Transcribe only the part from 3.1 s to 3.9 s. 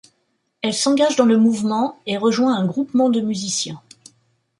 de musiciens.